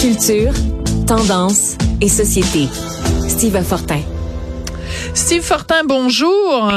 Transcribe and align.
Culture, 0.00 0.52
tendance 1.06 1.76
et 2.00 2.08
société. 2.08 2.68
Steve 3.28 3.62
Fortin. 3.62 4.00
Steve 5.14 5.42
Fortin, 5.42 5.84
bonjour. 5.84 6.70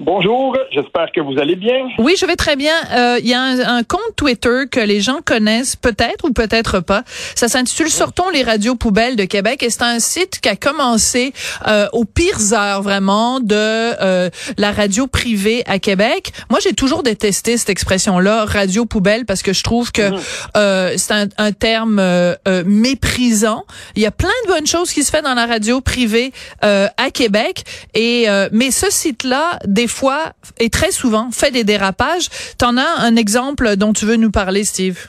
Bonjour, 0.00 0.56
j'espère 0.70 1.10
que 1.12 1.20
vous 1.20 1.40
allez 1.40 1.56
bien. 1.56 1.88
Oui, 1.98 2.14
je 2.16 2.24
vais 2.24 2.36
très 2.36 2.54
bien. 2.54 2.72
Euh, 2.92 3.18
il 3.20 3.28
y 3.28 3.34
a 3.34 3.40
un, 3.42 3.82
compte 3.82 4.14
Twitter 4.14 4.66
que 4.70 4.78
les 4.78 5.00
gens 5.00 5.18
connaissent 5.24 5.74
peut-être 5.74 6.24
ou 6.24 6.32
peut-être 6.32 6.78
pas. 6.78 7.02
Ça 7.34 7.48
s'intitule 7.48 7.90
Sortons 7.90 8.30
les 8.30 8.44
radios 8.44 8.76
poubelles 8.76 9.16
de 9.16 9.24
Québec 9.24 9.64
et 9.64 9.70
c'est 9.70 9.82
un 9.82 9.98
site 9.98 10.38
qui 10.40 10.48
a 10.48 10.54
commencé 10.54 11.32
euh, 11.66 11.88
aux 11.92 12.04
pires 12.04 12.52
heures 12.52 12.82
vraiment 12.82 13.40
de 13.40 13.56
euh, 13.56 14.30
la 14.56 14.70
radio 14.70 15.08
privée 15.08 15.64
à 15.66 15.80
Québec. 15.80 16.30
Moi, 16.48 16.60
j'ai 16.62 16.74
toujours 16.74 17.02
détesté 17.02 17.56
cette 17.56 17.70
expression-là, 17.70 18.44
radio 18.44 18.86
poubelle, 18.86 19.26
parce 19.26 19.42
que 19.42 19.52
je 19.52 19.64
trouve 19.64 19.90
que 19.90 20.10
mhm. 20.10 20.96
c'est 20.96 21.12
un, 21.12 21.26
un, 21.38 21.50
terme 21.50 22.00
méprisant. 22.66 23.64
Il 23.96 24.02
y 24.02 24.06
a 24.06 24.12
plein 24.12 24.28
de 24.46 24.52
bonnes 24.52 24.66
choses 24.66 24.92
qui 24.92 25.02
se 25.02 25.10
font 25.10 25.22
dans 25.22 25.34
la 25.34 25.46
radio 25.46 25.80
privée 25.80 26.32
à 26.62 27.10
Québec 27.12 27.64
et 27.94 28.26
mais 28.52 28.70
ce 28.70 28.90
site-là, 28.90 29.58
des 29.66 29.87
fois 29.88 30.32
et 30.58 30.70
très 30.70 30.90
souvent 30.90 31.30
fait 31.30 31.50
des 31.50 31.64
dérapages. 31.64 32.28
T'en 32.58 32.76
as 32.76 33.00
un 33.00 33.16
exemple 33.16 33.76
dont 33.76 33.92
tu 33.92 34.04
veux 34.04 34.16
nous 34.16 34.30
parler, 34.30 34.64
Steve? 34.64 35.08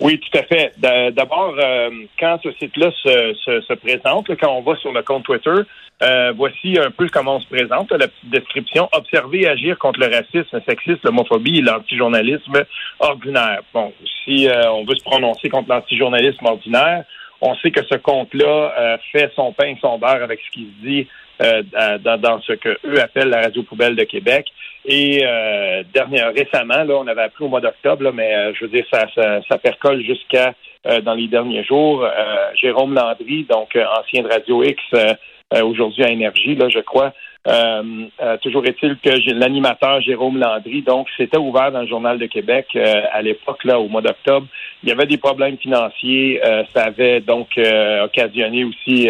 Oui, 0.00 0.20
tout 0.20 0.38
à 0.38 0.42
fait. 0.44 0.72
D'abord, 1.12 1.54
euh, 1.58 1.90
quand 2.20 2.38
ce 2.42 2.52
site-là 2.52 2.90
se, 3.02 3.74
présente, 3.74 4.28
quand 4.40 4.52
on 4.52 4.62
va 4.62 4.76
sur 4.76 4.92
le 4.92 5.02
compte 5.02 5.24
Twitter, 5.24 5.62
euh, 6.00 6.32
voici 6.36 6.78
un 6.78 6.92
peu 6.92 7.08
comment 7.12 7.36
on 7.36 7.40
se 7.40 7.48
présente, 7.48 7.90
la 7.90 8.06
petite 8.06 8.30
description. 8.30 8.88
Observer 8.92 9.42
et 9.42 9.48
agir 9.48 9.78
contre 9.78 9.98
le 9.98 10.06
racisme, 10.06 10.48
le 10.52 10.62
sexisme, 10.68 11.00
l'homophobie 11.02 11.58
et 11.58 11.62
l'antijournalisme 11.62 12.64
ordinaire. 13.00 13.62
Bon, 13.74 13.92
si 14.24 14.48
euh, 14.48 14.70
on 14.70 14.84
veut 14.84 14.94
se 14.94 15.02
prononcer 15.02 15.48
contre 15.48 15.68
l'antijournalisme 15.68 16.46
ordinaire, 16.46 17.04
on 17.40 17.54
sait 17.56 17.70
que 17.70 17.84
ce 17.84 17.96
compte-là 17.96 18.98
fait 19.12 19.30
son 19.36 19.52
pain 19.52 19.66
et 19.66 19.78
son 19.80 19.98
beurre 19.98 20.22
avec 20.22 20.40
ce 20.40 20.50
qui 20.50 20.64
se 20.64 20.86
dit 20.86 21.06
euh, 21.40 21.62
dans, 21.98 22.40
ce 22.40 22.52
que 22.54 22.76
eux 22.84 23.00
appellent 23.00 23.28
la 23.28 23.42
radio 23.42 23.62
poubelle 23.62 23.94
de 23.94 24.04
Québec. 24.04 24.46
Et 24.84 25.20
euh, 25.24 25.82
dernière, 25.92 26.32
récemment, 26.34 26.82
là, 26.82 26.96
on 26.96 27.06
avait 27.06 27.22
appris 27.22 27.44
au 27.44 27.48
mois 27.48 27.60
d'octobre, 27.60 28.10
mais 28.12 28.34
euh, 28.34 28.52
je 28.54 28.64
veux 28.64 28.70
dire, 28.70 28.84
ça, 28.92 29.06
ça, 29.14 29.58
percole 29.58 30.02
jusqu'à 30.02 30.54
euh, 30.86 31.00
dans 31.00 31.14
les 31.14 31.28
derniers 31.28 31.64
jours. 31.64 32.08
Jérôme 32.54 32.94
Landry, 32.94 33.46
donc 33.48 33.76
ancien 33.76 34.22
de 34.22 34.28
Radio 34.28 34.64
X, 34.64 34.82
aujourd'hui 35.62 36.04
à 36.04 36.10
Énergie, 36.10 36.54
là, 36.56 36.68
je 36.68 36.80
crois. 36.80 37.12
Toujours 38.42 38.66
est-il 38.66 38.96
que 38.98 39.30
l'animateur 39.32 40.00
Jérôme 40.00 40.38
Landry, 40.38 40.82
donc, 40.82 41.08
c'était 41.16 41.38
ouvert 41.38 41.72
dans 41.72 41.80
le 41.80 41.88
Journal 41.88 42.18
de 42.18 42.26
Québec 42.26 42.66
à 42.76 43.22
l'époque, 43.22 43.64
là, 43.64 43.78
au 43.80 43.88
mois 43.88 44.02
d'octobre. 44.02 44.46
Il 44.82 44.88
y 44.88 44.92
avait 44.92 45.06
des 45.06 45.18
problèmes 45.18 45.56
financiers. 45.56 46.40
ça 46.74 46.84
avait 46.84 47.20
donc 47.20 47.48
occasionné 48.04 48.64
aussi 48.64 49.08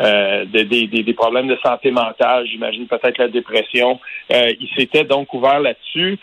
euh, 0.00 0.44
des, 0.46 0.64
des, 0.64 1.14
problèmes 1.14 1.46
de 1.46 1.56
santé 1.64 1.92
mentale, 1.92 2.46
j'imagine 2.48 2.88
peut-être 2.88 3.16
la 3.18 3.28
dépression. 3.28 4.00
Euh, 4.32 4.50
il 4.58 4.68
s'était 4.76 5.04
donc 5.04 5.32
ouvert 5.32 5.60
là-dessus. 5.60 6.18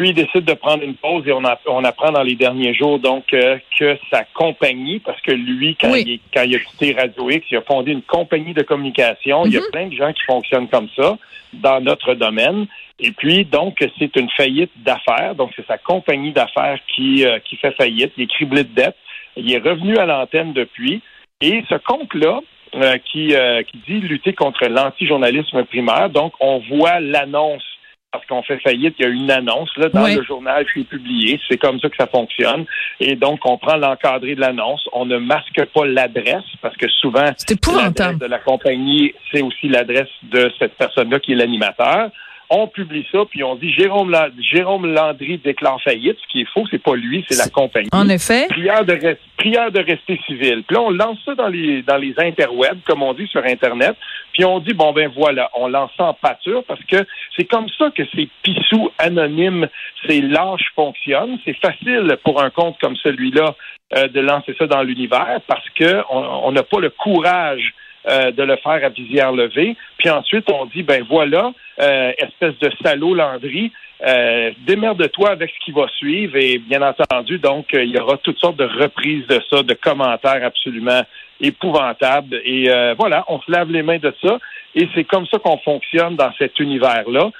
Puis 0.00 0.08
il 0.08 0.14
décide 0.14 0.46
de 0.46 0.54
prendre 0.54 0.82
une 0.82 0.94
pause 0.94 1.28
et 1.28 1.32
on, 1.32 1.42
on 1.66 1.84
apprend 1.84 2.10
dans 2.10 2.22
les 2.22 2.34
derniers 2.34 2.72
jours 2.72 2.98
donc 2.98 3.34
euh, 3.34 3.58
que 3.78 3.98
sa 4.10 4.24
compagnie, 4.32 4.98
parce 4.98 5.20
que 5.20 5.30
lui, 5.30 5.76
quand, 5.78 5.94
il, 5.94 6.20
quand 6.32 6.40
il 6.40 6.56
a 6.56 6.58
quitté 6.58 6.96
Radio 6.98 7.28
X, 7.28 7.46
il 7.50 7.58
a 7.58 7.60
fondé 7.60 7.92
une 7.92 8.00
compagnie 8.00 8.54
de 8.54 8.62
communication. 8.62 9.44
Il 9.44 9.52
y 9.52 9.58
a 9.58 9.60
mhm. 9.60 9.70
plein 9.70 9.86
de 9.88 9.94
gens 9.94 10.10
qui 10.14 10.22
fonctionnent 10.22 10.68
comme 10.68 10.88
ça 10.96 11.18
dans 11.52 11.82
notre 11.82 12.14
domaine. 12.14 12.66
Et 12.98 13.10
puis, 13.10 13.44
donc, 13.44 13.84
c'est 13.98 14.16
une 14.16 14.30
faillite 14.30 14.70
d'affaires. 14.76 15.34
Donc, 15.34 15.50
c'est 15.54 15.66
sa 15.66 15.76
compagnie 15.76 16.32
d'affaires 16.32 16.78
qui, 16.94 17.26
qui 17.44 17.56
fait 17.56 17.72
faillite. 17.72 18.14
Il 18.16 18.22
est 18.22 18.30
criblé 18.30 18.64
de 18.64 18.72
dettes. 18.72 18.96
Il 19.36 19.52
est 19.52 19.58
revenu 19.58 19.98
à 19.98 20.06
l'antenne 20.06 20.54
depuis. 20.54 21.02
Et 21.42 21.62
ce 21.68 21.74
compte-là, 21.74 22.40
euh, 22.76 22.98
qui, 23.10 23.34
euh, 23.34 23.64
qui 23.64 23.78
dit 23.78 23.98
lutter 23.98 24.32
contre 24.32 24.64
l'anti-journalisme 24.66 25.64
primaire. 25.64 26.08
Donc, 26.08 26.34
on 26.38 26.62
voit 26.70 27.00
l'annonce 27.00 27.64
parce 28.12 28.26
qu'on 28.26 28.42
fait 28.42 28.58
faillite, 28.58 28.94
il 28.98 29.04
y 29.04 29.08
a 29.08 29.08
une 29.08 29.30
annonce 29.30 29.70
là, 29.76 29.88
dans 29.88 30.06
le 30.06 30.22
journal 30.24 30.66
qui 30.72 30.80
est 30.80 30.84
publié. 30.84 31.40
C'est 31.48 31.58
comme 31.58 31.78
ça 31.78 31.88
que 31.88 31.96
ça 31.96 32.08
fonctionne. 32.08 32.64
Et 32.98 33.14
donc, 33.14 33.40
on 33.44 33.56
prend 33.56 33.76
l'encadré 33.76 34.34
de 34.34 34.40
l'annonce. 34.40 34.88
On 34.92 35.06
ne 35.06 35.18
masque 35.18 35.64
pas 35.72 35.86
l'adresse 35.86 36.44
parce 36.60 36.76
que 36.76 36.88
souvent, 36.88 37.22
l'adresse 37.22 38.18
de 38.18 38.26
la 38.26 38.38
compagnie, 38.40 39.14
c'est 39.30 39.42
aussi 39.42 39.68
l'adresse 39.68 40.08
de 40.24 40.50
cette 40.58 40.74
personne-là 40.74 41.20
qui 41.20 41.32
est 41.32 41.36
l'animateur 41.36 42.10
on 42.50 42.66
publie 42.66 43.06
ça, 43.12 43.20
puis 43.30 43.44
on 43.44 43.54
dit 43.54 43.72
Jérôme, 43.72 44.14
Jérôme 44.40 44.92
Landry 44.92 45.38
déclare 45.38 45.80
faillite, 45.82 46.18
ce 46.20 46.26
qui 46.26 46.40
est 46.40 46.48
faux, 46.52 46.64
c'est 46.68 46.82
pas 46.82 46.96
lui, 46.96 47.24
c'est 47.28 47.38
la 47.38 47.48
compagnie. 47.48 47.88
En 47.92 48.08
effet. 48.08 48.48
Prière 48.48 48.84
de, 48.84 49.16
prière 49.36 49.70
de 49.70 49.78
rester 49.78 50.20
civil. 50.26 50.64
Puis 50.66 50.74
là, 50.74 50.82
on 50.82 50.90
lance 50.90 51.18
ça 51.24 51.36
dans 51.36 51.46
les 51.46 51.82
dans 51.82 51.96
les 51.96 52.12
interwebs, 52.18 52.80
comme 52.84 53.04
on 53.04 53.14
dit 53.14 53.28
sur 53.28 53.44
Internet, 53.44 53.96
puis 54.32 54.44
on 54.44 54.58
dit 54.58 54.74
bon 54.74 54.92
ben 54.92 55.08
voilà, 55.14 55.48
on 55.54 55.68
lance 55.68 55.92
ça 55.96 56.06
en 56.06 56.14
pâture 56.14 56.64
parce 56.66 56.82
que 56.84 56.96
c'est 57.36 57.44
comme 57.44 57.68
ça 57.78 57.90
que 57.96 58.02
ces 58.14 58.28
pissous 58.42 58.90
anonymes, 58.98 59.68
ces 60.08 60.20
lâches 60.20 60.72
fonctionnent. 60.74 61.38
C'est 61.44 61.56
facile 61.56 62.16
pour 62.24 62.42
un 62.42 62.50
compte 62.50 62.76
comme 62.80 62.96
celui-là 62.96 63.54
euh, 63.96 64.08
de 64.08 64.20
lancer 64.20 64.56
ça 64.58 64.66
dans 64.66 64.82
l'univers 64.82 65.40
parce 65.46 65.68
que 65.70 66.02
on 66.10 66.50
n'a 66.50 66.64
pas 66.64 66.80
le 66.80 66.90
courage 66.90 67.74
euh, 68.08 68.30
de 68.30 68.42
le 68.42 68.56
faire 68.56 68.82
à 68.82 68.88
visière 68.88 69.30
levée. 69.32 69.76
Puis 69.98 70.08
ensuite, 70.08 70.50
on 70.50 70.64
dit, 70.66 70.82
ben 70.82 71.04
voilà, 71.08 71.52
euh, 71.80 72.12
espèce 72.16 72.58
de 72.58 72.70
salaud 72.82 73.14
Landry, 73.14 73.72
euh, 74.06 74.52
démerde-toi 74.66 75.28
avec 75.28 75.50
ce 75.50 75.64
qui 75.64 75.72
va 75.72 75.86
suivre. 75.88 76.36
Et 76.36 76.56
bien 76.58 76.80
entendu, 76.80 77.38
donc, 77.38 77.66
il 77.74 77.90
y 77.90 77.98
aura 77.98 78.16
toutes 78.16 78.38
sortes 78.38 78.56
de 78.56 78.64
reprises 78.64 79.26
de 79.26 79.40
ça, 79.50 79.62
de 79.62 79.74
commentaires 79.74 80.42
absolument 80.42 81.02
épouvantables. 81.42 82.40
Et 82.44 82.70
voilà, 82.98 83.24
on 83.28 83.40
se 83.40 83.50
lave 83.50 83.70
les 83.70 83.82
mains 83.82 83.98
de 83.98 84.14
ça. 84.22 84.38
Et 84.74 84.88
c'est 84.94 85.04
comme 85.04 85.26
ça 85.26 85.38
qu'on 85.38 85.58
fonctionne 85.58 86.16
dans 86.16 86.32
cet 86.38 86.58
univers-là. 86.58 87.30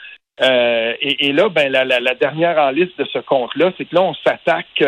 Euh, 0.43 0.95
et, 1.01 1.33
là, 1.33 1.49
ben 1.51 1.71
la, 1.71 1.85
la, 1.85 2.15
dernière 2.15 2.59
en 2.59 2.71
liste 2.71 2.99
de 2.99 3.05
ce 3.13 3.19
compte-là, 3.19 3.73
c'est 3.77 3.85
que 3.85 3.95
là, 3.95 4.03
on 4.03 4.15
s'attaque 4.15 4.83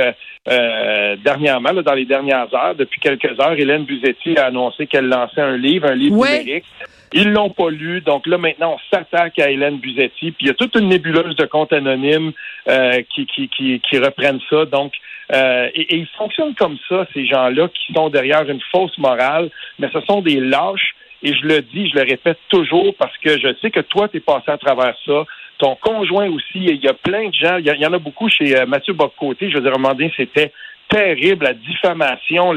euh, 0.49 1.17
dernièrement, 1.23 1.75
dans 1.75 1.93
les 1.93 2.07
dernières 2.07 2.53
heures, 2.55 2.75
depuis 2.75 3.01
quelques 3.01 3.39
heures, 3.39 3.53
Hélène 3.53 3.85
Buzetti 3.85 4.37
a 4.39 4.47
annoncé 4.47 4.87
qu'elle 4.87 5.09
lançait 5.09 5.43
un 5.43 5.59
livre, 5.59 5.91
un 5.91 5.95
livre 5.95 6.17
numérique. 6.17 6.65
Ils 7.13 7.31
l'ont 7.31 7.51
pas 7.51 7.69
lu, 7.69 8.01
donc 8.01 8.27
là 8.27 8.39
maintenant 8.39 8.77
on 8.77 8.97
s'attaque 8.97 9.39
à 9.39 9.51
Hélène 9.51 9.77
Buzetti. 9.77 10.31
Puis 10.31 10.47
il 10.47 10.47
y 10.47 10.51
a 10.51 10.55
toute 10.55 10.75
une 10.77 10.89
nébuleuse 10.89 11.37
de 11.37 11.45
comptes 11.45 11.75
anonymes 11.75 12.33
euh, 12.69 13.03
qui, 13.15 13.27
qui, 13.27 13.49
qui, 13.49 13.81
qui, 13.81 13.99
reprennent 13.99 14.41
ça. 14.49 14.65
Donc 14.65 14.95
et, 15.31 15.95
et, 15.95 15.97
ils 15.97 16.09
fonctionnent 16.17 16.55
comme 16.55 16.79
ça, 16.89 17.07
ces 17.13 17.27
gens-là 17.27 17.69
qui 17.69 17.93
sont 17.93 18.09
derrière 18.09 18.49
une 18.49 18.63
fausse 18.73 18.97
morale, 18.97 19.51
mais 19.79 19.91
ce 19.93 20.01
sont 20.01 20.23
des 20.23 20.41
lâches. 20.41 20.95
Et 21.23 21.35
je 21.35 21.47
le 21.47 21.61
dis, 21.61 21.89
je 21.89 21.97
le 21.97 22.03
répète 22.03 22.39
toujours 22.49 22.95
parce 22.99 23.17
que 23.19 23.39
je 23.39 23.55
sais 23.61 23.71
que 23.71 23.81
toi, 23.81 24.09
tu 24.09 24.17
es 24.17 24.21
passé 24.21 24.51
à 24.51 24.59
travers 24.59 24.95
ça 25.05 25.25
ton 25.63 25.77
conjoint 25.77 26.29
aussi. 26.29 26.59
Il 26.59 26.83
y 26.83 26.89
a 26.89 26.93
plein 26.93 27.29
de 27.29 27.35
gens. 27.35 27.57
Il 27.59 27.67
y, 27.67 27.87
en 27.87 27.93
a 27.93 27.99
beaucoup 27.99 28.29
chez 28.29 28.59
euh, 28.59 28.67
Mathieu 28.67 28.95
Boccoté. 28.95 29.49
Je 29.49 29.55
veux 29.55 29.63
dire, 29.63 29.73
à 29.73 29.77
un 29.77 29.79
moment 29.79 29.95
donné, 29.95 30.13
c'était 30.17 30.53
terrible, 30.89 31.45
la 31.45 31.55
diffamation. 31.55 32.53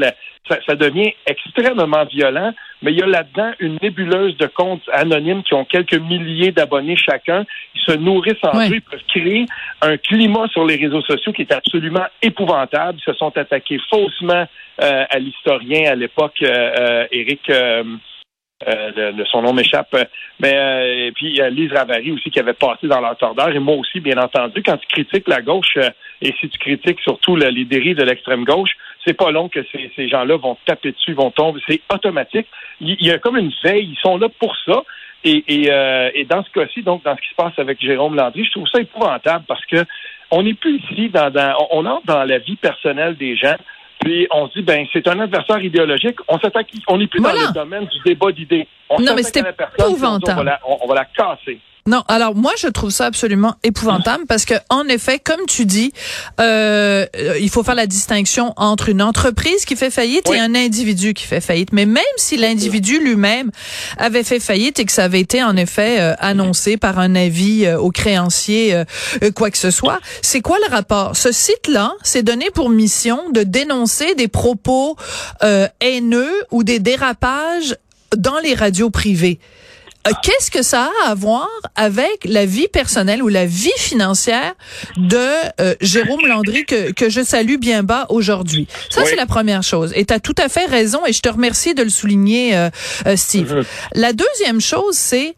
ça, 0.48 0.74
devient 0.74 1.12
extrêmement 1.24 2.04
violent. 2.06 2.52
Mais 2.82 2.92
il 2.92 2.98
y 2.98 3.02
a 3.02 3.06
là-dedans 3.06 3.52
une 3.60 3.78
nébuleuse 3.80 4.36
de 4.38 4.46
comptes 4.46 4.82
anonymes 4.92 5.44
qui 5.44 5.54
ont 5.54 5.64
quelques 5.64 5.94
milliers 5.94 6.50
d'abonnés 6.50 6.96
chacun. 6.96 7.44
Ils 7.76 7.92
se 7.92 7.96
nourrissent 7.96 8.42
en 8.42 8.58
eux. 8.58 8.74
Ils 8.74 8.82
peuvent 8.82 8.98
créer 9.08 9.46
un 9.82 9.96
climat 9.98 10.48
sur 10.48 10.64
les 10.64 10.74
réseaux 10.74 11.02
sociaux 11.02 11.32
qui 11.32 11.42
est 11.42 11.52
absolument 11.52 12.06
épouvantable. 12.22 12.98
Ils 12.98 13.12
se 13.12 13.16
sont 13.16 13.36
attaqués 13.38 13.78
faussement 13.88 14.46
euh, 14.82 15.04
à 15.08 15.18
l'historien 15.20 15.92
à 15.92 15.94
l'époque, 15.94 16.42
euh, 16.42 17.06
Éric... 17.12 17.48
Euh, 18.66 19.12
son 19.30 19.42
nom 19.42 19.52
m'échappe. 19.52 19.94
Mais 20.40 20.54
euh, 20.54 21.08
et 21.08 21.12
puis 21.12 21.38
a 21.42 21.50
Lise 21.50 21.74
Ravary 21.74 22.10
aussi 22.12 22.30
qui 22.30 22.40
avait 22.40 22.54
passé 22.54 22.86
dans 22.88 23.02
l'entendeur 23.02 23.54
et 23.54 23.58
moi 23.58 23.74
aussi, 23.74 24.00
bien 24.00 24.16
entendu, 24.16 24.62
quand 24.62 24.78
tu 24.78 24.86
critiques 24.86 25.28
la 25.28 25.42
gauche 25.42 25.76
euh, 25.76 25.90
et 26.22 26.34
si 26.40 26.48
tu 26.48 26.58
critiques 26.58 27.00
surtout 27.00 27.36
les 27.36 27.66
dérives 27.66 27.98
de 27.98 28.04
l'extrême 28.04 28.44
gauche, 28.44 28.70
c'est 29.04 29.12
pas 29.12 29.30
long 29.30 29.50
que 29.50 29.62
ces, 29.70 29.90
ces 29.94 30.08
gens-là 30.08 30.38
vont 30.38 30.56
taper 30.64 30.92
dessus, 30.92 31.12
vont 31.12 31.30
tomber. 31.30 31.60
C'est 31.68 31.82
automatique. 31.92 32.46
Il, 32.80 32.96
y 33.04 33.10
a 33.10 33.18
comme 33.18 33.36
une 33.36 33.52
veille. 33.62 33.90
Ils 33.90 33.98
sont 34.00 34.16
là 34.16 34.28
pour 34.40 34.56
ça. 34.64 34.84
Et, 35.22 35.44
et, 35.48 35.70
et 36.14 36.24
dans 36.24 36.42
ce 36.42 36.50
cas-ci, 36.50 36.82
donc 36.82 37.02
dans 37.02 37.14
ce 37.16 37.20
qui 37.20 37.28
se 37.28 37.34
passe 37.34 37.58
avec 37.58 37.80
Jérôme 37.80 38.14
Landry, 38.14 38.44
je 38.44 38.52
trouve 38.52 38.68
ça 38.68 38.80
épouvantable 38.80 39.44
parce 39.46 39.64
que 39.66 39.84
on 40.30 40.42
n'est 40.42 40.54
plus 40.54 40.78
ici 40.78 41.08
dans, 41.10 41.30
dans 41.30 41.54
on 41.72 41.84
entre 41.84 42.06
dans 42.06 42.24
la 42.24 42.38
vie 42.38 42.56
personnelle 42.56 43.16
des 43.16 43.36
gens. 43.36 43.56
Puis 44.00 44.26
on 44.30 44.48
se 44.48 44.54
dit, 44.54 44.62
ben, 44.62 44.86
c'est 44.92 45.06
un 45.08 45.18
adversaire 45.20 45.62
idéologique. 45.62 46.18
On 46.28 46.38
s'attaque, 46.38 46.68
on 46.88 46.98
n'est 46.98 47.06
plus 47.06 47.20
dans 47.20 47.32
le 47.32 47.52
domaine 47.52 47.86
du 47.86 47.98
débat 48.04 48.32
d'idées. 48.32 48.66
non, 48.90 49.14
mais 49.14 49.22
c'était 49.22 49.42
épouvantable. 49.78 50.58
On, 50.66 50.78
on, 50.82 50.86
va 50.86 50.94
la 50.94 51.04
casser. 51.04 51.58
Non, 51.86 52.02
alors 52.08 52.34
moi 52.34 52.52
je 52.58 52.66
trouve 52.66 52.90
ça 52.90 53.06
absolument 53.06 53.54
épouvantable 53.62 54.24
parce 54.26 54.44
que 54.44 54.54
en 54.70 54.86
effet, 54.88 55.18
comme 55.18 55.46
tu 55.46 55.66
dis, 55.66 55.92
euh, 56.40 57.06
il 57.40 57.48
faut 57.48 57.62
faire 57.62 57.74
la 57.74 57.86
distinction 57.86 58.52
entre 58.56 58.88
une 58.88 59.02
entreprise 59.02 59.64
qui 59.64 59.76
fait 59.76 59.90
faillite 59.90 60.28
et 60.30 60.38
un 60.38 60.54
individu 60.54 61.14
qui 61.14 61.24
fait 61.24 61.40
faillite. 61.40 61.72
Mais 61.72 61.86
même 61.86 62.02
si 62.16 62.36
l'individu 62.36 62.98
lui-même 62.98 63.50
avait 63.98 64.24
fait 64.24 64.40
faillite 64.40 64.80
et 64.80 64.84
que 64.84 64.92
ça 64.92 65.04
avait 65.04 65.20
été 65.20 65.42
en 65.42 65.56
effet 65.56 66.00
euh, 66.00 66.14
annoncé 66.18 66.76
par 66.76 66.98
un 66.98 67.14
avis 67.14 67.66
euh, 67.66 67.78
aux 67.78 67.90
créanciers, 67.90 68.74
euh, 68.74 69.30
quoi 69.34 69.50
que 69.50 69.58
ce 69.58 69.70
soit, 69.70 70.00
c'est 70.22 70.40
quoi 70.40 70.58
le 70.66 70.74
rapport? 70.74 71.16
Ce 71.16 71.32
site-là, 71.32 71.92
c'est 72.02 72.22
donné 72.22 72.50
pour 72.52 72.70
mission 72.70 73.30
de 73.30 73.42
dénoncer 73.42 74.14
des 74.14 74.28
propos 74.28 74.96
haineux 75.80 76.32
ou 76.50 76.64
des 76.64 76.78
dérapages 76.78 77.76
dans 78.16 78.38
les 78.38 78.54
radios 78.54 78.90
privées. 78.90 79.38
Euh, 80.06 80.10
qu'est-ce 80.22 80.50
que 80.50 80.62
ça 80.62 80.90
a 81.04 81.10
à 81.10 81.14
voir 81.14 81.48
avec 81.74 82.24
la 82.24 82.46
vie 82.46 82.68
personnelle 82.68 83.22
ou 83.22 83.28
la 83.28 83.46
vie 83.46 83.76
financière 83.76 84.54
de 84.96 85.18
euh, 85.60 85.74
Jérôme 85.80 86.26
Landry 86.26 86.64
que, 86.64 86.92
que 86.92 87.10
je 87.10 87.22
salue 87.22 87.56
bien 87.56 87.82
bas 87.82 88.06
aujourd'hui? 88.08 88.68
Ça, 88.90 89.04
c'est 89.04 89.16
la 89.16 89.26
première 89.26 89.62
chose. 89.62 89.92
Et 89.94 90.04
tu 90.04 90.14
as 90.14 90.20
tout 90.20 90.34
à 90.38 90.48
fait 90.48 90.66
raison 90.66 91.04
et 91.06 91.12
je 91.12 91.20
te 91.20 91.28
remercie 91.28 91.74
de 91.74 91.82
le 91.82 91.90
souligner, 91.90 92.56
euh, 92.56 92.70
Steve. 93.16 93.54
Mhm. 93.54 93.64
La 93.94 94.12
deuxième 94.12 94.60
chose, 94.60 94.94
c'est 94.94 95.34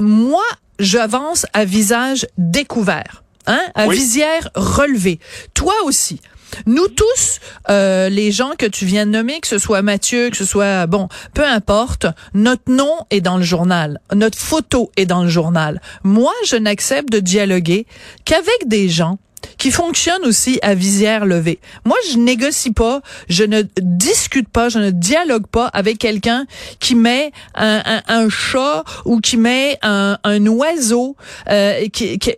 moi, 0.00 0.44
j'avance 0.78 1.46
à 1.52 1.64
visage 1.64 2.26
découvert, 2.38 3.24
hein, 3.46 3.60
à 3.74 3.88
visière 3.88 4.48
relevée. 4.54 5.18
Toi 5.54 5.74
aussi. 5.84 6.20
Nous 6.66 6.88
tous, 6.88 7.40
euh, 7.70 8.08
les 8.08 8.32
gens 8.32 8.52
que 8.58 8.66
tu 8.66 8.84
viens 8.84 9.06
de 9.06 9.10
nommer, 9.10 9.40
que 9.40 9.48
ce 9.48 9.58
soit 9.58 9.82
Mathieu, 9.82 10.30
que 10.30 10.36
ce 10.36 10.44
soit 10.44 10.86
bon, 10.86 11.08
peu 11.34 11.44
importe, 11.44 12.06
notre 12.34 12.70
nom 12.70 12.94
est 13.10 13.20
dans 13.20 13.36
le 13.36 13.42
journal, 13.42 14.00
notre 14.14 14.38
photo 14.38 14.90
est 14.96 15.06
dans 15.06 15.22
le 15.22 15.28
journal. 15.28 15.80
Moi, 16.04 16.32
je 16.46 16.56
n'accepte 16.56 17.10
de 17.10 17.20
dialoguer 17.20 17.86
qu'avec 18.24 18.66
des 18.66 18.88
gens 18.88 19.18
qui 19.56 19.70
fonctionnent 19.70 20.24
aussi 20.24 20.58
à 20.62 20.74
visière 20.74 21.26
levée. 21.26 21.58
Moi, 21.84 21.96
je 22.10 22.18
négocie 22.18 22.72
pas, 22.72 23.02
je 23.28 23.44
ne 23.44 23.62
discute 23.80 24.48
pas, 24.48 24.68
je 24.68 24.78
ne 24.78 24.90
dialogue 24.90 25.46
pas 25.46 25.66
avec 25.66 25.98
quelqu'un 25.98 26.46
qui 26.80 26.94
met 26.94 27.32
un, 27.54 28.02
un, 28.06 28.28
chat 28.28 28.84
ou 29.04 29.20
qui 29.20 29.36
met 29.36 29.78
un, 29.82 30.18
un 30.24 30.46
oiseau 30.46 31.16
euh, 31.50 31.88
qui, 31.92 32.18
qui, 32.18 32.32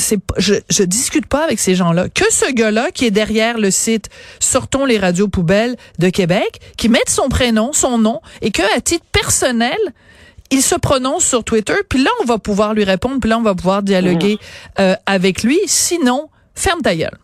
c'est 0.00 0.18
je, 0.36 0.54
je 0.68 0.82
discute 0.82 1.26
pas 1.26 1.44
avec 1.44 1.58
ces 1.58 1.74
gens-là. 1.74 2.08
Que 2.08 2.30
ce 2.30 2.52
gars-là 2.52 2.90
qui 2.90 3.06
est 3.06 3.10
derrière 3.10 3.58
le 3.58 3.70
site 3.70 4.08
Sortons 4.40 4.84
les 4.84 4.98
radios 4.98 5.28
poubelles 5.28 5.76
de 5.98 6.08
Québec, 6.10 6.58
qui 6.76 6.88
mette 6.88 7.08
son 7.08 7.28
prénom, 7.28 7.72
son 7.72 7.98
nom, 7.98 8.20
et 8.42 8.50
que 8.50 8.62
à 8.76 8.80
titre 8.80 9.04
personnel, 9.12 9.78
il 10.50 10.62
se 10.62 10.74
prononce 10.74 11.24
sur 11.24 11.44
Twitter, 11.44 11.74
puis 11.88 12.02
là 12.02 12.10
on 12.22 12.24
va 12.24 12.38
pouvoir 12.38 12.74
lui 12.74 12.84
répondre, 12.84 13.20
puis 13.20 13.30
là 13.30 13.38
on 13.38 13.42
va 13.42 13.54
pouvoir 13.54 13.82
dialoguer 13.82 14.34
mmh. 14.34 14.82
euh, 14.82 14.94
avec 15.06 15.42
lui. 15.42 15.58
Sinon, 15.66 16.28
ferme 16.54 16.82
ta 16.82 16.96
gueule. 16.96 17.18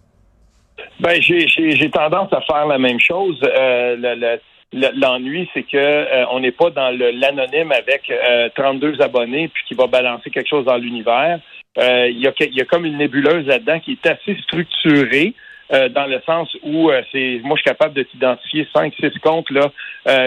Ben 1.01 1.21
j'ai 1.21 1.91
tendance 1.91 2.33
à 2.33 2.41
faire 2.43 2.67
la 2.67 2.79
même 2.79 3.01
chose. 3.01 3.39
Euh, 3.43 4.39
L'ennui, 4.73 5.49
c'est 5.55 5.63
que 5.63 5.77
euh, 5.77 6.27
on 6.31 6.41
n'est 6.41 6.53
pas 6.53 6.71
dans 6.71 6.91
l'anonyme 6.91 7.73
avec 7.73 8.13
32 8.57 8.87
euh, 8.87 9.05
abonnés 9.05 9.49
puis 9.49 9.63
qui 9.69 9.75
va 9.75 9.87
balancer 9.87 10.31
quelque 10.31 10.49
chose 10.49 10.65
dans 10.65 10.77
l'univers. 10.77 11.41
Euh, 11.79 12.09
il 12.09 12.19
y, 12.19 12.27
a, 12.27 12.33
y, 12.39 12.61
a, 12.61 12.65
comme 12.65 12.87
une 12.87 12.99
nébuleuse 12.99 13.47
là-dedans 13.47 13.81
qui 13.81 13.93
est 13.93 14.07
assez 14.07 14.37
structurée. 14.43 15.35
Euh, 15.73 15.89
dans 15.89 16.07
le 16.07 16.21
sens 16.25 16.49
où 16.63 16.91
euh, 16.91 17.03
c'est 17.11 17.41
moi 17.43 17.57
je 17.57 17.63
suis 17.63 17.71
capable 17.71 17.93
de 17.93 18.05
t'identifier 18.05 18.69
cinq 18.73 18.95
six 19.01 19.11
comptes 19.19 19.51
là 19.51 19.73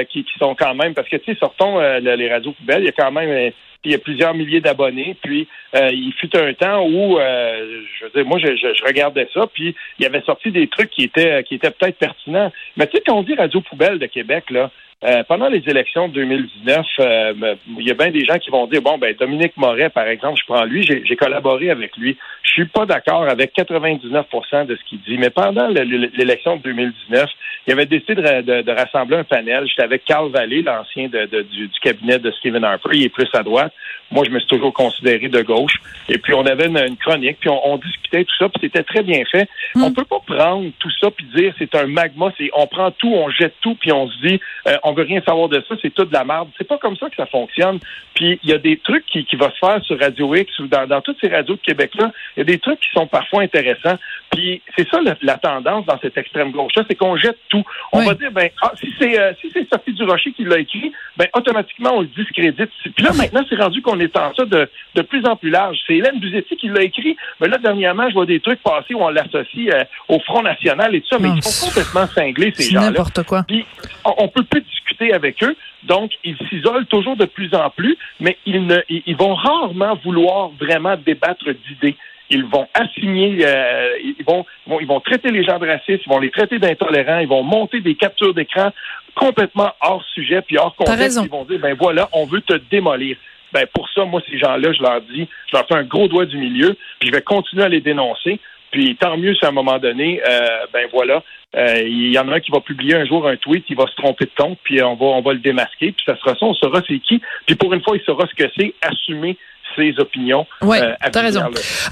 qui, 0.10 0.26
qui, 0.26 0.38
sont 0.38 0.54
quand 0.54 0.76
même 0.76 0.94
parce 0.94 1.08
que 1.08 1.16
tu 1.16 1.32
sais 1.32 1.40
sortons 1.40 1.80
les 1.80 2.30
radios 2.30 2.52
poubelles 2.52 2.82
il 2.82 2.88
y 2.88 2.90
a 2.90 2.92
quand 2.92 3.14
même 3.14 3.54
il 3.84 3.92
y 3.92 3.96
a 3.96 4.00
plusieurs 4.00 4.34
milliers 4.34 4.62
d'abonnés 4.62 5.16
puis 5.22 5.48
il 5.74 6.14
fut 6.20 6.36
un 6.36 6.54
temps 6.54 6.86
où 6.86 7.18
je 7.18 8.04
veux 8.04 8.12
dire 8.14 8.26
moi 8.26 8.38
je, 8.40 8.56
je, 8.56 8.86
regardais 8.86 9.28
ça 9.34 9.48
puis 9.54 9.76
il 9.98 10.04
y 10.04 10.06
avait 10.06 10.22
sorti 10.22 10.52
des 10.52 10.68
trucs 10.68 10.90
qui 10.90 11.04
étaient 11.04 11.44
qui 11.44 11.56
étaient 11.56 11.72
peut-être 11.72 11.98
pertinents 11.98 12.52
mais 12.76 12.88
tu 12.88 12.98
sais 12.98 13.04
quand 13.06 13.18
on 13.18 13.24
dit 13.24 13.36
radio 13.36 13.62
poubelle 13.62 13.98
de 13.98 14.08
Québec 14.08 14.50
là 14.50 14.70
euh, 15.06 15.24
pendant 15.24 15.48
les 15.48 15.64
élections 15.68 16.10
de 16.10 16.14
2019, 16.16 16.86
euh, 17.00 17.34
ben, 17.34 17.58
il 17.78 17.88
y 17.88 17.92
a 17.92 17.94
bien 17.94 18.12
des 18.12 18.26
gens 18.26 18.38
qui 18.38 18.50
vont 18.50 18.68
dire 18.68 18.82
bon 18.82 18.98
ben 18.98 19.16
Dominique 19.18 19.56
Moret, 19.56 19.90
par 19.90 20.06
exemple, 20.06 20.38
je 20.42 20.46
prends 20.46 20.66
lui, 20.66 20.84
j'ai 20.84 21.16
collaboré 21.16 21.70
avec 21.70 21.96
lui. 21.96 22.18
Suis 22.60 22.68
pas 22.68 22.86
d'accord 22.86 23.24
avec 23.24 23.56
99% 23.56 24.66
de 24.66 24.76
ce 24.76 24.84
qu'il 24.84 25.00
dit, 25.04 25.18
mais 25.18 25.30
pendant 25.30 25.70
l'élection 25.70 26.58
de 26.58 26.64
2019, 26.64 27.30
il 27.66 27.72
avait 27.72 27.86
décidé 27.86 28.16
de, 28.16 28.72
rassembler 28.72 29.16
un 29.16 29.24
panel. 29.24 29.66
J'étais 29.66 29.84
avec 29.84 30.04
Carl 30.04 30.30
Vallée, 30.30 30.62
l'ancien 30.62 31.08
du, 31.08 31.44
du, 31.46 31.70
cabinet 31.82 32.20
de 32.20 32.30
Stephen 32.32 32.66
Harper. 32.66 32.90
Il 32.92 33.06
est 33.06 33.10
plus 33.10 33.30
à 33.34 33.44
droite. 33.44 33.72
Moi, 34.12 34.26
je 34.26 34.32
me 34.32 34.40
suis 34.40 34.48
toujours 34.48 34.74
considéré 34.74 35.28
de 35.28 35.42
gauche. 35.42 35.80
Et 36.08 36.18
puis, 36.18 36.34
on 36.34 36.46
avait 36.46 36.68
une, 36.68 36.98
chronique, 36.98 37.38
puis 37.40 37.50
on, 37.50 37.78
discutait 37.78 38.24
tout 38.26 38.36
ça, 38.38 38.50
puis 38.50 38.62
c'était 38.64 38.84
très 38.84 39.04
bien 39.04 39.24
fait. 39.32 39.48
On 39.76 39.80
hmm. 39.80 39.84
On 39.90 39.94
peut 39.94 40.06
pas 40.06 40.20
prendre 40.26 40.70
tout 40.80 40.92
ça 41.02 41.10
puis 41.12 41.26
dire 41.36 41.54
c'est 41.58 41.74
un 41.76 41.88
magma, 41.88 42.32
c'est 42.38 42.50
on 42.54 42.68
prend 42.68 42.92
tout, 42.92 43.12
on 43.12 43.30
jette 43.30 43.56
tout, 43.62 43.76
puis 43.76 43.92
on 43.92 44.08
se 44.08 44.28
dit 44.28 44.40
euh, 44.68 44.78
on 44.84 44.94
veut 44.94 45.04
rien 45.04 45.22
savoir 45.22 45.50
de 45.50 45.64
ça, 45.68 45.76
c'est 45.82 45.94
tout 45.94 46.06
de 46.06 46.14
la 46.14 46.24
merde. 46.24 46.50
C'est 46.58 46.68
pas 46.68 46.78
comme 46.78 46.96
ça 46.98 47.10
que 47.10 47.16
ça 47.16 47.26
fonctionne. 47.26 47.80
Puis, 48.14 48.40
il 48.44 48.50
y 48.50 48.54
a 48.54 48.58
des 48.58 48.78
trucs 48.78 49.06
qui, 49.06 49.26
qui 49.26 49.36
vont 49.36 49.50
se 49.50 49.58
faire 49.58 49.84
sur 49.84 50.00
Radio 50.00 50.36
X 50.36 50.60
ou 50.60 50.68
dans, 50.68 50.88
dans 50.88 51.02
toutes 51.02 51.18
ces 51.22 51.30
radios 51.30 51.56
de 51.56 51.62
Québec-là. 51.62 52.12
Il 52.36 52.40
y 52.40 52.42
a 52.42 52.46
des 52.46 52.60
trucs 52.60 52.80
qui 52.80 52.90
sont 52.94 53.08
parfois 53.08 53.44
intéressants. 53.44 53.98
Puis, 54.32 54.62
c'est 54.78 54.88
ça 54.90 55.00
la, 55.22 55.38
tendance 55.38 55.86
dans 55.86 56.00
cette 56.00 56.18
extrême 56.18 56.52
gauche-là, 56.52 56.84
c'est 56.88 56.96
qu'on 56.96 57.16
jette 57.16 57.38
tout. 57.50 57.64
On 57.92 58.02
va 58.02 58.14
dire, 58.14 58.32
ben, 58.32 58.50
ah, 58.62 58.74
si 58.80 58.94
c'est 59.00 59.20
euh, 59.20 59.34
si 59.42 59.50
c'est 59.54 59.68
Sophie 59.72 59.94
Durocher 59.94 60.32
qui 60.32 60.44
l'a 60.44 60.60
écrit, 60.60 60.92
ben, 61.18 61.28
automatiquement, 61.34 61.96
on 61.96 62.02
le 62.02 62.08
discrédite. 62.08 62.70
Puis 62.96 63.04
là, 63.04 63.12
maintenant, 63.14 63.44
c'est 63.50 63.56
rendu 63.56 63.82
qu'on 63.82 63.99
en 64.06 64.34
ça 64.34 64.46
de, 64.46 64.70
de 64.96 65.02
plus 65.02 65.26
en 65.26 65.36
plus 65.36 65.50
large. 65.50 65.78
C'est 65.88 65.96
Hélène 65.96 66.20
Buzetti 66.20 66.56
qui 66.56 66.68
l'a 66.68 66.84
écrit. 66.84 67.16
Mais 67.40 67.48
là, 67.48 67.58
dernièrement, 67.58 68.08
je 68.10 68.14
vois 68.14 68.26
des 68.26 68.40
trucs 68.40 68.62
passer 68.62 68.94
où 68.94 69.02
on 69.02 69.10
l'associe 69.10 69.70
euh, 69.74 69.84
au 70.08 70.20
Front 70.20 70.42
National 70.42 70.96
et 70.96 71.02
tout 71.02 71.10
ça, 71.10 71.20
mais 71.20 71.30
ils 71.36 71.44
sont 71.44 71.68
complètement 71.68 72.08
cinglés, 72.08 72.52
ces 72.56 72.72
gens-là. 72.72 72.88
n'importe 72.88 73.24
quoi. 73.24 73.44
Puis, 73.48 73.66
on, 74.06 74.28
peut 74.28 74.44
plus 74.44 74.62
discuter 74.62 75.14
avec 75.14 75.44
eux. 75.44 75.56
Donc, 75.84 76.12
ils 76.24 76.38
s'isolent 76.50 76.86
toujours 76.86 77.16
de 77.16 77.26
plus 77.26 77.54
en 77.54 77.70
plus, 77.70 77.98
mais 78.20 78.38
ils, 78.46 78.66
ne, 78.66 78.78
ils 78.90 79.16
vont 79.16 79.36
rarement 79.36 79.96
vouloir 80.04 80.50
vraiment 80.60 80.96
débattre 80.98 81.46
d'idées 81.46 81.96
ils 82.30 82.46
vont 82.46 82.68
assigner, 82.74 83.40
euh, 83.44 83.98
ils, 84.04 84.24
vont, 84.26 84.46
ils 84.80 84.88
vont 84.88 85.00
traiter 85.00 85.32
les 85.32 85.44
gens 85.44 85.58
de 85.58 85.68
racistes, 85.68 86.04
ils 86.06 86.10
vont 86.10 86.20
les 86.20 86.30
traiter 86.30 86.60
d'intolérants, 86.60 87.20
ils 87.20 87.28
vont 87.28 87.44
monter 87.44 87.82
des 87.82 87.96
captures 87.96 88.34
d'écran 88.34 88.72
complètement 89.16 89.72
hors 89.82 90.04
sujet 90.14 90.42
puis 90.42 90.58
hors 90.58 90.76
contexte. 90.76 91.20
Ils 91.24 91.30
vont 91.30 91.46
dire, 91.46 91.60
ben 91.60 91.76
voilà, 91.80 92.08
on 92.14 92.26
veut 92.26 92.42
te 92.42 92.54
démolir. 92.70 93.18
Ben 93.54 93.66
pour 93.74 93.90
ça, 93.90 94.06
moi, 94.06 94.22
ces 94.30 94.38
gens-là, 94.38 94.72
je 94.74 94.82
leur 94.82 95.02
dis, 95.02 95.28
je 95.48 95.58
leur 95.58 95.68
fais 95.68 95.76
un 95.76 95.84
gros 95.84 96.08
doigt 96.08 96.26
du 96.26 96.38
milieu, 96.38 96.76
puis 97.00 97.10
je 97.10 97.12
vais 97.14 97.22
continuer 97.22 97.64
à 97.64 97.70
les 97.70 97.82
dénoncer. 97.82 98.40
Puis 98.72 98.96
tant 98.98 99.18
mieux 99.18 99.34
si 99.34 99.46
à 99.46 99.50
un 99.50 99.52
moment 99.52 99.80
donné, 99.80 100.22
euh, 100.28 100.66
ben 100.72 100.88
voilà, 100.94 101.24
euh, 101.56 101.82
il 101.82 102.12
y 102.12 102.20
en 102.20 102.28
a 102.30 102.36
un 102.36 102.40
qui 102.40 102.52
va 102.52 102.62
publier 102.62 102.96
un 102.96 103.06
jour 103.06 103.28
un 103.28 103.36
tweet, 103.36 103.66
il 103.70 103.76
va 103.76 103.88
se 103.88 103.96
tromper 103.96 104.26
de 104.26 104.32
ton, 104.36 104.56
puis 104.64 104.82
on 104.84 104.96
va 104.96 105.06
on 105.06 105.22
va 105.22 105.34
le 105.34 105.40
démasquer, 105.40 105.92
puis 105.92 106.04
ça 106.06 106.16
sera 106.18 106.36
ça, 106.36 106.46
on 106.46 106.54
saura 106.54 106.82
c'est 106.88 107.00
qui. 107.00 107.20
Puis 107.48 107.56
pour 107.56 107.74
une 107.74 107.82
fois, 107.82 107.98
il 107.98 108.04
saura 108.04 108.28
ce 108.28 108.36
que 108.36 108.50
c'est, 108.56 108.76
assumer 108.82 109.38
ses 109.76 110.00
opinions. 110.00 110.46
Oui, 110.62 110.78
euh, 110.82 110.94
t'as 111.12 111.22
raison. 111.22 111.42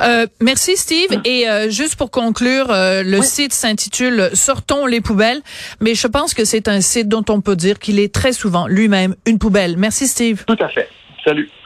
Euh, 0.02 0.28
merci 0.42 0.76
Steve. 0.78 1.10
Et 1.26 1.48
euh, 1.48 1.70
juste 1.70 1.96
pour 1.96 2.12
conclure, 2.12 2.72
euh, 2.72 3.04
le 3.04 3.22
site 3.22 3.54
s'intitule 3.54 4.30
Sortons 4.34 4.86
les 4.86 5.02
poubelles, 5.02 5.42
mais 5.80 5.96
je 5.96 6.08
pense 6.08 6.34
que 6.34 6.46
c'est 6.46 6.68
un 6.68 6.82
site 6.82 7.08
dont 7.08 7.26
on 7.30 7.42
peut 7.42 7.56
dire 7.56 7.80
qu'il 7.80 8.00
est 8.00 8.14
très 8.14 8.34
souvent 8.34 8.68
lui-même 8.68 9.16
une 9.26 9.40
poubelle. 9.40 9.76
Merci 9.78 10.08
Steve. 10.08 10.44
Tout 10.46 10.58
à 10.60 10.70
fait. 10.70 10.90
Salut. 11.28 11.58